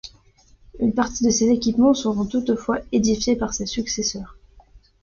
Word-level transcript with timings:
Une 0.79 0.95
partie 0.95 1.23
de 1.23 1.29
ces 1.29 1.51
équipements 1.51 1.93
seront 1.93 2.25
toutefois 2.25 2.79
édifiés 2.91 3.35
par 3.35 3.53
ses 3.53 3.67
successeurs. 3.67 4.35